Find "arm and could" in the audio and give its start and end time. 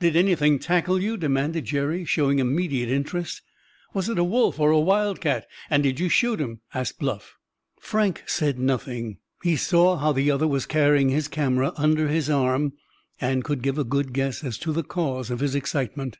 12.28-13.62